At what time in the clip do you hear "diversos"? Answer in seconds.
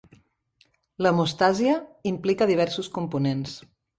2.53-2.93